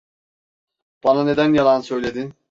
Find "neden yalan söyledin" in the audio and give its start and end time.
1.23-2.33